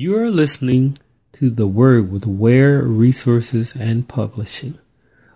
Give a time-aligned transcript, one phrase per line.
[0.00, 0.98] You're listening
[1.32, 4.78] to The Word with Ware Resources and Publishing,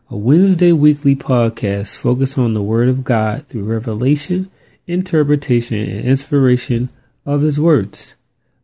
[0.08, 4.52] a Wednesday weekly podcast focused on the Word of God through revelation,
[4.86, 6.90] interpretation, and inspiration
[7.26, 8.14] of His words.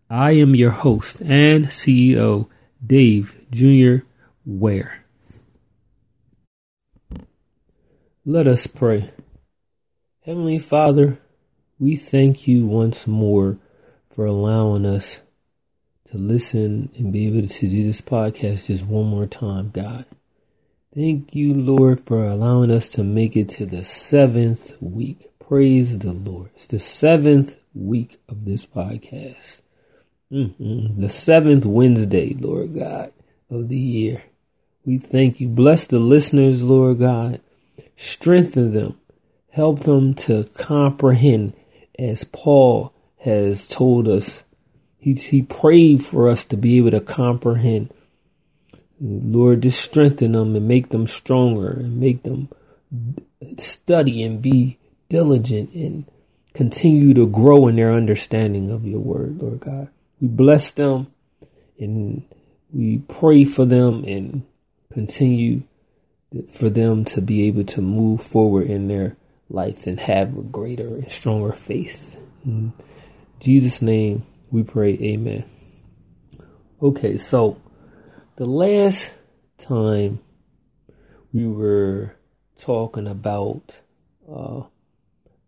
[0.08, 2.46] I am your host and CEO,
[2.86, 4.04] Dave Jr.
[4.46, 5.02] Ware.
[8.24, 9.10] Let us pray.
[10.20, 11.18] Heavenly Father,
[11.80, 13.58] we thank you once more
[14.14, 15.18] for allowing us
[16.10, 20.06] to listen and be able to do this podcast just one more time, God.
[20.94, 25.30] Thank you, Lord, for allowing us to make it to the seventh week.
[25.38, 26.50] Praise the Lord.
[26.56, 29.60] It's the seventh week of this podcast.
[30.32, 31.00] Mm-hmm.
[31.00, 33.12] The seventh Wednesday, Lord God,
[33.50, 34.22] of the year.
[34.84, 35.48] We thank you.
[35.48, 37.40] Bless the listeners, Lord God.
[37.98, 38.98] Strengthen them.
[39.50, 41.52] Help them to comprehend
[41.98, 44.42] as Paul has told us.
[44.98, 47.92] He, he prayed for us to be able to comprehend.
[49.00, 52.48] Lord, just strengthen them and make them stronger and make them
[53.58, 54.78] study and be
[55.08, 56.04] diligent and
[56.52, 59.88] continue to grow in their understanding of your word, Lord God.
[60.20, 61.06] We bless them
[61.78, 62.24] and
[62.72, 64.42] we pray for them and
[64.92, 65.62] continue
[66.58, 69.16] for them to be able to move forward in their
[69.48, 72.16] life and have a greater and stronger faith.
[72.44, 72.72] In
[73.40, 75.44] Jesus' name we pray, Amen.
[76.82, 77.60] Okay, so
[78.36, 79.10] the last
[79.58, 80.20] time
[81.32, 82.14] we were
[82.58, 83.72] talking about
[84.32, 84.62] uh,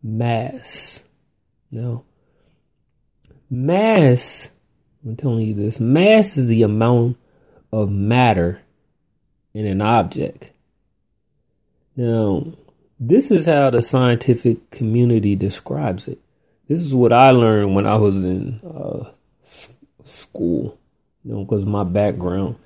[0.03, 1.01] mass.
[1.71, 2.05] Now,
[3.49, 4.49] mass,
[5.05, 7.17] I'm telling you this, mass is the amount
[7.73, 8.61] of matter
[9.55, 10.51] in an object.
[11.97, 12.55] Now,
[12.99, 16.19] this is how the scientific community describes it.
[16.71, 19.11] This is what I learned when I was in uh,
[20.05, 20.79] school,
[21.25, 22.59] you know, because my background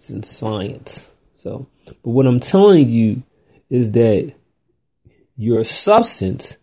[0.00, 0.98] is in science.
[1.44, 3.22] So, but what I'm telling you
[3.70, 4.34] is that
[5.36, 6.56] your substance,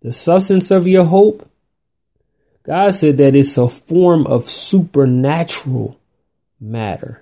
[0.00, 1.50] the substance of your hope,
[2.62, 5.98] God said that it's a form of supernatural
[6.60, 7.20] matter.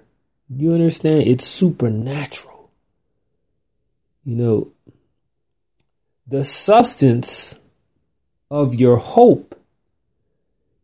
[0.55, 1.23] You understand?
[1.23, 2.71] It's supernatural.
[4.27, 4.73] You know,
[6.27, 7.55] the substance
[8.51, 9.59] of your hope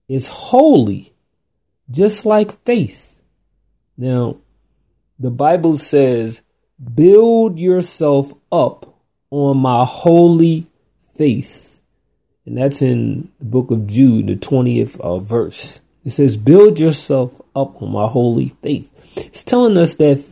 [0.09, 1.13] is holy,
[1.91, 3.01] just like faith.
[3.97, 4.39] Now,
[5.19, 6.41] the Bible says,
[6.95, 8.99] build yourself up
[9.31, 10.67] on my holy
[11.17, 11.81] faith.
[12.45, 15.79] And that's in the book of Jude, the 20th uh, verse.
[16.05, 18.91] It says, build yourself up on my holy faith.
[19.15, 20.25] It's telling us that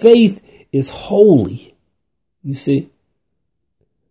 [0.00, 0.40] faith
[0.72, 1.74] is holy.
[2.42, 2.90] You see?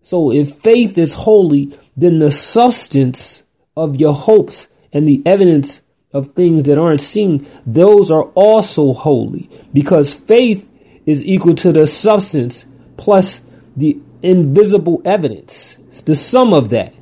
[0.03, 3.44] So if faith is holy, then the substance
[3.76, 5.82] of your hopes and the evidence
[6.14, 10.68] of things that aren't seen, those are also holy because faith
[11.06, 12.66] is equal to the substance
[12.98, 13.40] plus
[13.76, 15.78] the invisible evidence.
[15.90, 16.94] It's the sum of that.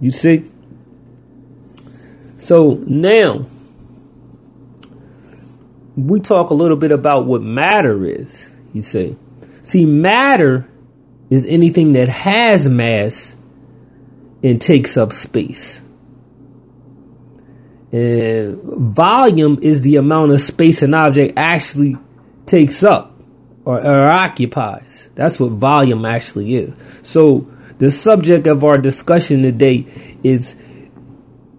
[0.00, 0.50] You see?
[2.40, 3.46] So now
[5.96, 9.16] we talk a little bit about what matter is, you see.
[9.64, 10.68] See, matter
[11.28, 13.34] is anything that has mass
[14.42, 15.80] and takes up space.
[17.92, 18.60] And
[18.94, 21.96] volume is the amount of space an object actually
[22.46, 23.20] takes up
[23.64, 25.08] or, or occupies.
[25.14, 26.74] That's what volume actually is.
[27.02, 30.54] So the subject of our discussion today is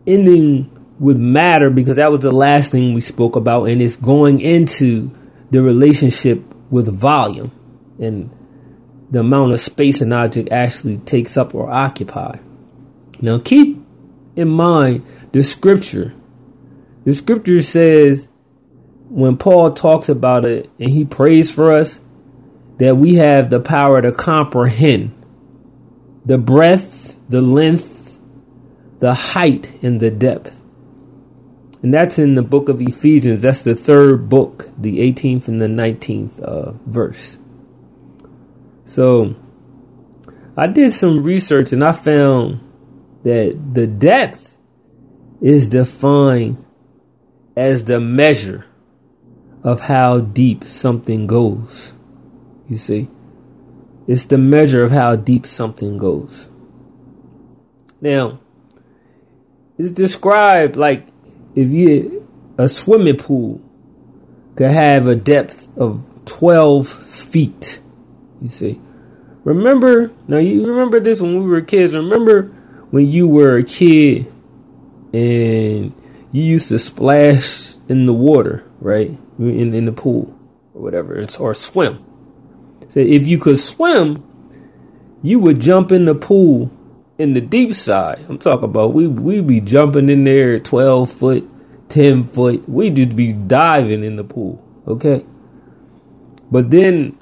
[0.07, 0.69] ending
[0.99, 5.11] with matter because that was the last thing we spoke about and it's going into
[5.49, 7.51] the relationship with volume
[7.99, 8.29] and
[9.09, 12.37] the amount of space an object actually takes up or occupy.
[13.21, 13.85] Now keep
[14.35, 16.13] in mind the scripture.
[17.05, 18.27] The scripture says
[19.09, 21.99] when Paul talks about it and he prays for us
[22.79, 25.17] that we have the power to comprehend
[26.25, 27.87] the breadth, the length,
[28.99, 30.55] the height, and the depth.
[31.83, 33.41] And that's in the book of Ephesians.
[33.41, 37.37] That's the third book, the 18th and the 19th uh, verse.
[38.85, 39.35] So
[40.55, 42.70] I did some research and I found
[43.23, 44.45] that the depth
[45.41, 46.63] is defined
[47.55, 48.65] as the measure
[49.63, 51.93] of how deep something goes.
[52.69, 53.09] You see?
[54.07, 56.49] It's the measure of how deep something goes.
[57.99, 58.39] Now,
[59.77, 61.07] it's described like
[61.55, 62.27] if you
[62.57, 63.61] a swimming pool
[64.55, 66.87] could have a depth of 12
[67.29, 67.81] feet.
[68.41, 68.81] You see,
[69.43, 71.93] remember now you remember this when we were kids.
[71.93, 72.55] Remember
[72.91, 74.31] when you were a kid
[75.13, 75.93] and
[76.31, 79.17] you used to splash in the water, right?
[79.39, 80.37] In in the pool
[80.73, 82.05] or whatever, or swim.
[82.89, 84.23] So if you could swim,
[85.23, 86.71] you would jump in the pool
[87.17, 88.25] in the deep side.
[88.27, 91.49] I'm talking about we we be jumping in there 12 foot,
[91.89, 92.67] 10 foot.
[92.67, 95.25] We just be diving in the pool, okay?
[96.51, 97.17] But then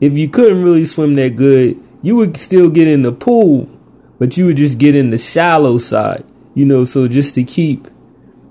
[0.00, 3.68] if you couldn't really swim that good, you would still get in the pool,
[4.18, 6.24] but you would just get in the shallow side,
[6.54, 7.88] you know, so just to keep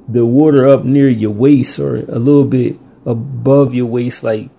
[0.07, 4.49] the water up near your waist or a little bit above your waist, like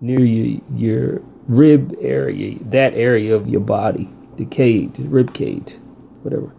[0.00, 5.76] near your, your rib area, that area of your body, the cage, rib cage,
[6.22, 6.54] whatever.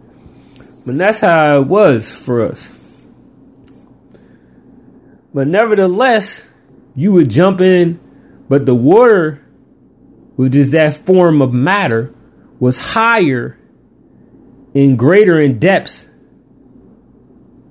[0.86, 2.64] But that's how it was for us.
[5.34, 6.40] But nevertheless,
[6.94, 8.00] you would jump in,
[8.48, 9.42] but the water,
[10.36, 12.14] which is that form of matter,
[12.58, 13.58] was higher
[14.76, 16.06] and greater in depths.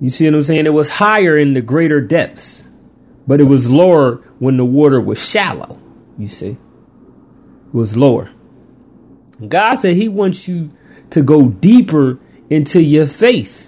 [0.00, 0.66] You see what I'm saying?
[0.66, 2.64] It was higher in the greater depths,
[3.26, 5.80] but it was lower when the water was shallow.
[6.18, 6.56] You see?
[7.68, 8.30] It was lower.
[9.46, 10.72] God said He wants you
[11.12, 12.18] to go deeper
[12.50, 13.62] into your faith.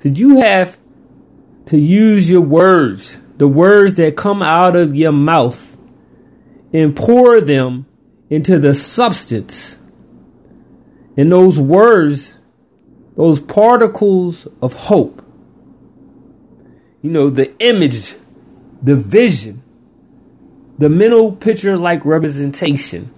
[0.00, 0.76] Did you have
[1.66, 5.60] to use your words, the words that come out of your mouth,
[6.72, 7.86] and pour them
[8.28, 9.76] into the substance.
[11.16, 12.34] And those words,
[13.16, 15.22] those particles of hope,
[17.02, 18.14] you know, the image,
[18.82, 19.62] the vision,
[20.78, 23.12] the mental picture like representation.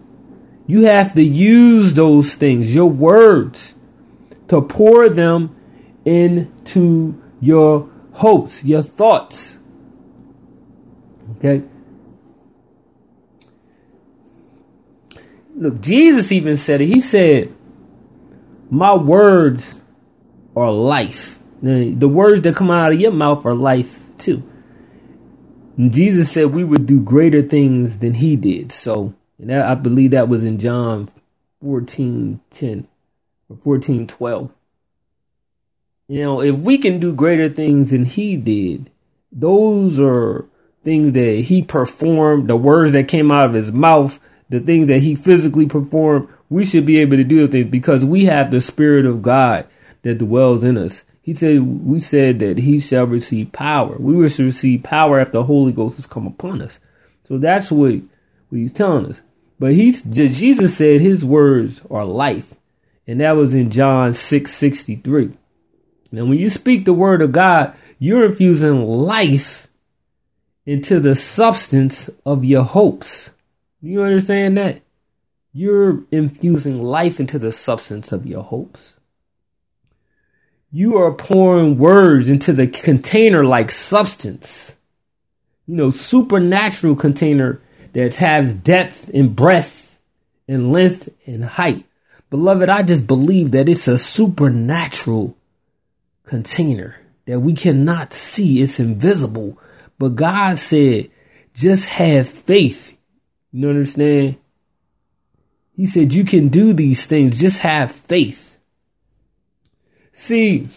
[0.66, 3.74] You have to use those things, your words,
[4.48, 5.54] to pour them
[6.04, 9.56] into your hopes, your thoughts.
[11.36, 11.64] Okay?
[15.56, 16.86] Look, Jesus even said it.
[16.86, 17.53] He said,
[18.74, 19.62] My words
[20.56, 21.38] are life.
[21.62, 23.88] The words that come out of your mouth are life
[24.18, 24.42] too.
[25.78, 28.72] Jesus said we would do greater things than he did.
[28.72, 31.08] So, that, I believe that was in John
[31.62, 32.88] 14 10
[33.48, 34.50] or 14 12.
[36.08, 38.90] You know, if we can do greater things than he did,
[39.30, 40.46] those are
[40.82, 44.18] things that he performed, the words that came out of his mouth,
[44.54, 48.04] the things that he physically performed, we should be able to do the things because
[48.04, 49.66] we have the Spirit of God
[50.02, 51.02] that dwells in us.
[51.22, 53.96] He said, we said that he shall receive power.
[53.98, 56.78] We to receive power after the Holy Ghost has come upon us.
[57.26, 59.20] So that's what, what he's telling us.
[59.58, 62.46] But he's, Jesus said his words are life.
[63.06, 65.32] And that was in John 6, 63.
[66.12, 69.66] Now when you speak the word of God, you're infusing life
[70.66, 73.30] into the substance of your hopes.
[73.84, 74.82] You understand that?
[75.52, 78.94] You're infusing life into the substance of your hopes
[80.74, 84.72] you are pouring words into the container like substance.
[85.68, 87.60] You know, supernatural container
[87.92, 89.96] that has depth and breadth
[90.48, 91.86] and length and height.
[92.28, 95.36] Beloved, I just believe that it's a supernatural
[96.26, 96.96] container
[97.26, 98.60] that we cannot see.
[98.60, 99.56] It's invisible.
[99.96, 101.12] But God said,
[101.54, 102.93] just have faith.
[103.56, 104.36] You understand?
[105.76, 107.38] He said, you can do these things.
[107.38, 108.40] Just have faith.
[110.12, 110.68] See,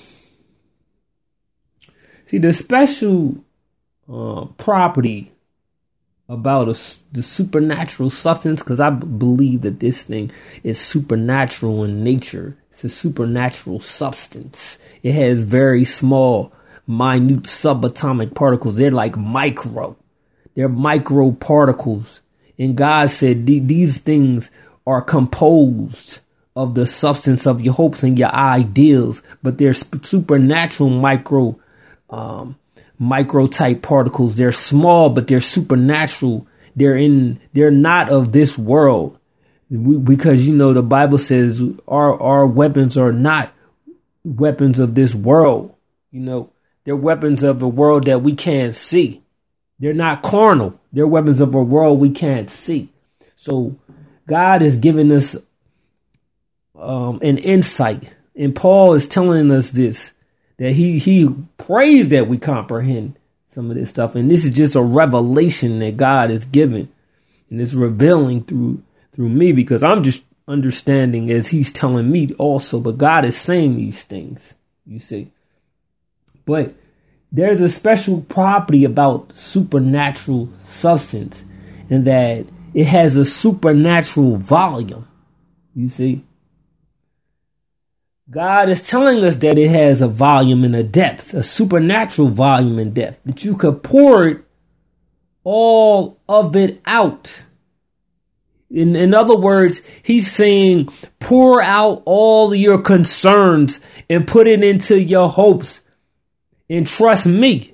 [2.28, 3.44] see the special
[4.08, 5.32] uh, property
[6.30, 6.80] about a,
[7.12, 10.32] the supernatural substance, because I b- believe that this thing
[10.62, 12.58] is supernatural in nature.
[12.74, 14.78] It's a supernatural substance.
[15.02, 16.54] It has very small,
[16.86, 18.76] minute subatomic particles.
[18.76, 19.96] They're like micro.
[20.54, 22.22] They're micro particles.
[22.60, 24.50] And God said these things
[24.86, 26.20] are composed
[26.56, 31.60] of the substance of your hopes and your ideals, but they're supernatural micro,
[32.10, 32.58] um,
[32.98, 34.36] micro type particles.
[34.36, 36.48] They're small, but they're supernatural.
[36.76, 39.20] They're in, they're not of this world.
[39.70, 43.52] We, because you know the Bible says our our weapons are not
[44.24, 45.76] weapons of this world.
[46.12, 46.52] You know,
[46.86, 49.22] they're weapons of a world that we can't see.
[49.80, 50.80] They're not carnal.
[50.92, 52.90] They're weapons of a world we can't see.
[53.36, 53.76] So
[54.28, 55.36] God is giving us
[56.78, 58.10] um, an insight.
[58.36, 60.12] And Paul is telling us this
[60.58, 63.16] that he he prays that we comprehend
[63.54, 66.90] some of this stuff, and this is just a revelation that God is giving,
[67.50, 68.84] and it's revealing through
[69.16, 73.76] through me because I'm just understanding as He's telling me also, but God is saying
[73.76, 74.40] these things.
[74.86, 75.32] You see,
[76.46, 76.76] but
[77.32, 81.44] there's a special property about supernatural substance,
[81.90, 85.08] in that it has a supernatural volume.
[85.76, 86.26] You see,
[88.30, 92.80] God is telling us that it has a volume and a depth, a supernatural volume
[92.80, 94.44] and depth, that you could pour it
[95.44, 97.30] all of it out.
[98.70, 100.90] In, in other words, he's saying
[101.22, 103.80] pour out all your concerns
[104.10, 105.80] and put it into your hopes
[106.70, 107.74] and trust me.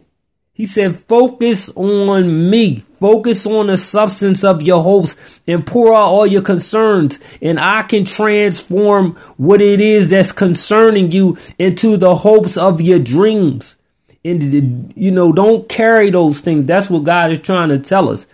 [0.55, 2.85] He said, focus on me.
[2.99, 5.15] Focus on the substance of your hopes
[5.47, 7.17] and pour out all your concerns.
[7.41, 12.99] And I can transform what it is that's concerning you into the hopes of your
[12.99, 13.75] dreams.
[14.23, 16.65] And, you know, don't carry those things.
[16.65, 18.25] That's what God is trying to tell us.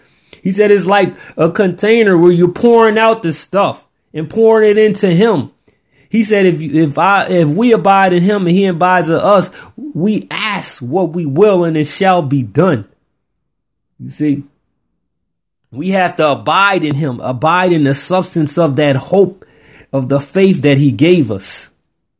[0.44, 3.82] He said it's like a container where you're pouring out the stuff
[4.14, 5.52] and pouring it into Him.
[6.10, 9.50] He said, if if I if we abide in Him and He abides in us,
[9.78, 12.88] we ask what we will and it shall be done.
[14.00, 14.44] You see,
[15.72, 19.46] we have to abide in Him, abide in the substance of that hope
[19.94, 21.70] of the faith that He gave us.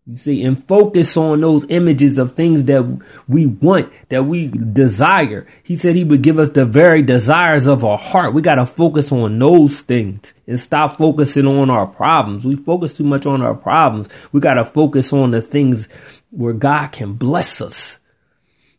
[0.10, 5.46] You see, and focus on those images of things that we want, that we desire.
[5.62, 8.34] He said he would give us the very desires of our heart.
[8.34, 12.44] We got to focus on those things and stop focusing on our problems.
[12.44, 14.08] We focus too much on our problems.
[14.32, 15.88] We got to focus on the things
[16.32, 18.00] where God can bless us.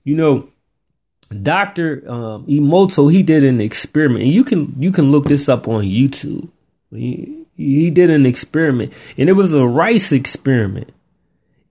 [0.03, 0.49] You know,
[1.31, 2.11] Dr.
[2.11, 5.85] Um, Emoto, he did an experiment and you can, you can look this up on
[5.85, 6.49] YouTube.
[6.91, 10.93] He, he did an experiment and it was a rice experiment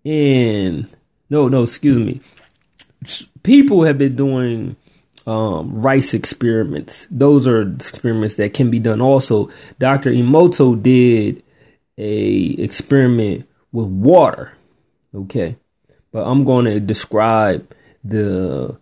[0.05, 0.87] and
[1.29, 2.21] no, no, excuse me.
[3.43, 4.75] People have been doing
[5.25, 7.07] um, rice experiments.
[7.11, 9.01] Those are experiments that can be done.
[9.01, 10.11] Also, Dr.
[10.11, 11.43] Emoto did
[11.97, 14.53] a experiment with water.
[15.13, 15.55] Okay,
[16.11, 18.77] but I'm going to describe the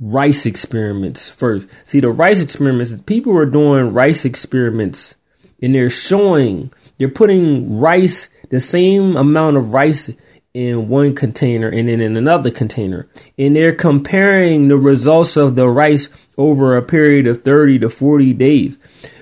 [0.00, 1.68] rice experiments first.
[1.84, 5.14] See, the rice experiments, people are doing rice experiments
[5.62, 10.10] and they're showing, they're putting rice, the same amount of rice
[10.52, 13.08] in one container and then in another container.
[13.38, 18.32] And they're comparing the results of the rice over a period of 30 to 40
[18.34, 18.78] days.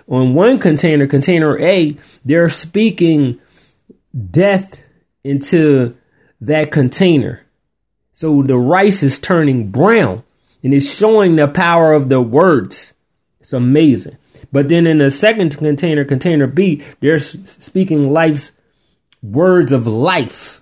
[0.08, 3.40] On one container, container A, they're speaking
[4.30, 4.80] death
[5.22, 5.96] into
[6.40, 7.42] that container.
[8.14, 10.24] So the rice is turning brown
[10.62, 12.94] and it's showing the power of the words.
[13.40, 14.16] It's amazing.
[14.50, 18.50] But then in the second container, container B, they're speaking life's
[19.22, 20.57] words of life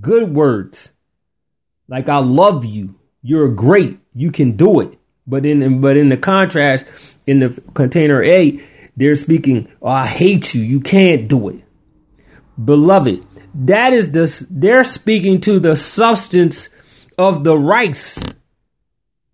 [0.00, 0.90] good words
[1.88, 4.98] like I love you, you're great, you can do it.
[5.26, 6.86] But in but in the contrast,
[7.26, 8.62] in the container A,
[8.96, 11.64] they're speaking, oh, I hate you, you can't do it.
[12.62, 13.24] Beloved,
[13.54, 16.68] that is the they're speaking to the substance
[17.16, 18.18] of the rice.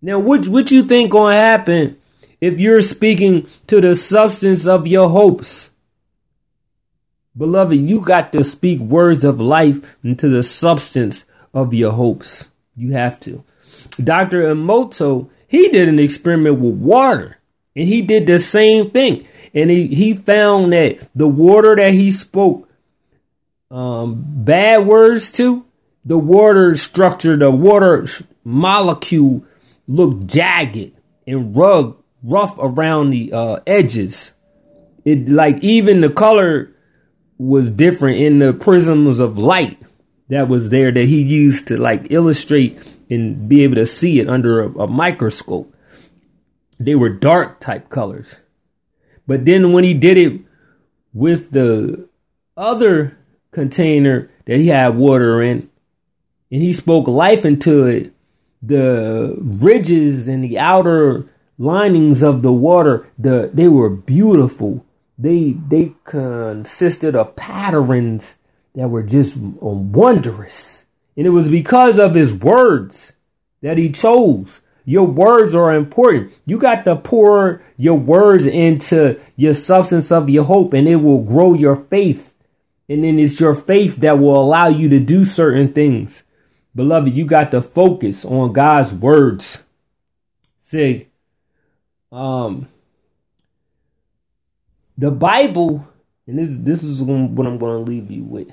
[0.01, 1.97] Now, what what you think gonna happen
[2.41, 5.71] if you're speaking to the substance of your hopes?
[7.37, 12.51] Beloved, you got to speak words of life into the substance of your hopes.
[12.77, 13.43] You have to.
[14.03, 14.55] Dr.
[14.55, 17.39] Emoto, he did an experiment with water
[17.75, 19.27] and he did the same thing.
[19.53, 22.69] And he, he found that the water that he spoke
[23.71, 25.65] um, bad words to,
[26.05, 28.09] the water structure, the water
[28.45, 29.45] molecule
[29.89, 30.93] looked jagged
[31.27, 34.33] and rug, rough around the uh, edges.
[35.05, 36.74] It like even the color
[37.49, 39.79] was different in the prisms of light
[40.29, 42.79] that was there that he used to like illustrate
[43.11, 45.73] and be able to see it under a, a microscope.
[46.81, 48.35] They were dark type colors.
[49.27, 50.41] But then when he did it
[51.13, 52.09] with the
[52.57, 53.17] other
[53.53, 55.71] container that he had water in,
[56.51, 58.13] and he spoke life into it,
[58.63, 64.85] the ridges and the outer linings of the water, the they were beautiful
[65.19, 68.25] they they consisted of patterns
[68.75, 70.85] that were just wondrous.
[71.17, 73.13] And it was because of his words
[73.63, 74.61] that he chose.
[74.85, 76.33] Your words are important.
[76.45, 81.23] You got to pour your words into your substance of your hope and it will
[81.23, 82.35] grow your faith.
[82.89, 86.23] And then it's your faith that will allow you to do certain things.
[86.75, 89.59] Beloved, you got to focus on God's words.
[90.61, 91.09] See,
[92.13, 92.69] um,
[94.97, 95.87] the Bible,
[96.27, 98.49] and this this is what I'm going to leave you with.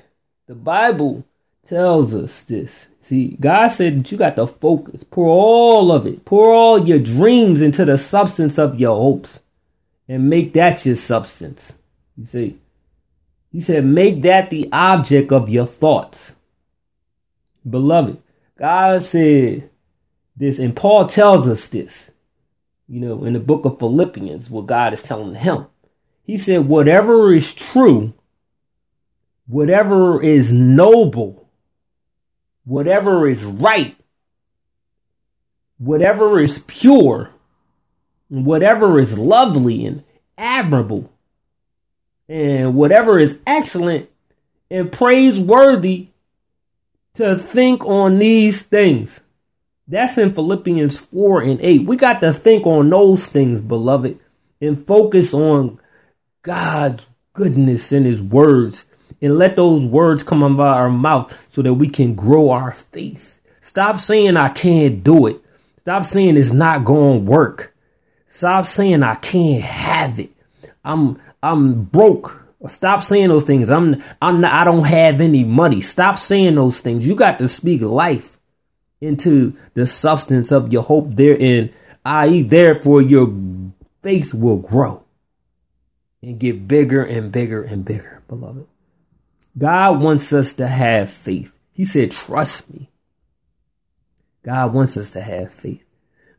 [0.46, 1.24] The Bible
[1.68, 2.70] tells us this.
[3.04, 6.98] See, God said that you got to focus, pour all of it, pour all your
[6.98, 9.40] dreams into the substance of your hopes,
[10.08, 11.60] and make that your substance.
[12.16, 12.58] You see,
[13.50, 16.32] He said, make that the object of your thoughts.
[17.68, 18.20] Beloved,
[18.58, 19.70] God said
[20.36, 21.92] this, and Paul tells us this,
[22.88, 25.66] you know, in the book of Philippians, what God is telling him.
[26.24, 28.14] He said, whatever is true,
[29.46, 31.48] whatever is noble,
[32.64, 33.96] whatever is right,
[35.78, 37.30] whatever is pure,
[38.28, 40.04] whatever is lovely and
[40.38, 41.10] admirable,
[42.28, 44.08] and whatever is excellent
[44.70, 46.08] and praiseworthy
[47.14, 49.20] to think on these things.
[49.88, 51.86] That's in Philippians 4 and 8.
[51.86, 54.18] We got to think on those things, beloved,
[54.60, 55.78] and focus on
[56.42, 58.84] God's goodness in His words
[59.20, 62.76] and let those words come out of our mouth so that we can grow our
[62.90, 63.24] faith.
[63.62, 65.40] Stop saying I can't do it.
[65.82, 67.74] Stop saying it's not going to work.
[68.30, 70.32] Stop saying I can't have it.
[70.84, 72.40] I'm I'm broke.
[72.68, 73.70] Stop saying those things.
[73.70, 75.80] I'm I'm not, I don't have any money.
[75.80, 77.06] Stop saying those things.
[77.06, 78.28] You got to speak life
[79.00, 81.72] into the substance of your hope therein,
[82.04, 83.32] i.e., therefore your
[84.02, 85.01] faith will grow
[86.22, 88.66] and get bigger and bigger and bigger, beloved.
[89.58, 91.52] God wants us to have faith.
[91.72, 92.90] He said, trust me.
[94.44, 95.82] God wants us to have faith.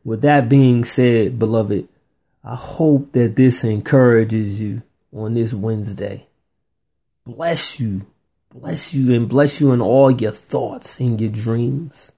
[0.04, 1.88] With that being said, beloved,
[2.42, 6.26] I hope that this encourages you on this Wednesday.
[7.24, 8.06] Bless you.
[8.52, 12.12] Bless you and bless you in all your thoughts and your dreams.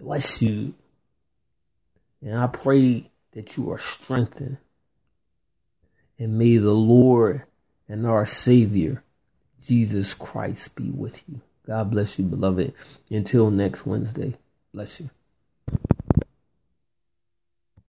[0.00, 0.74] Bless you.
[2.22, 4.56] And I pray that you are strengthened.
[6.18, 7.42] And may the Lord
[7.88, 9.02] and our Savior,
[9.66, 11.40] Jesus Christ, be with you.
[11.66, 12.74] God bless you, beloved.
[13.10, 14.34] Until next Wednesday.
[14.72, 15.10] Bless you.